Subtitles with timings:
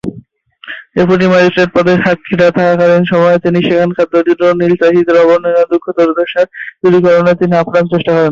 [0.95, 6.41] Deputy magistrate পদে সাতক্ষীরায় থাকাকালীন সময়ে তিনি সেখানকার দরিদ্র নীল চাষীদের অবর্ণনীয় দুঃখ দুর্দশা
[6.81, 8.19] দূরীকরণে তিনি আপ্রাণ চেষ্টা করেন।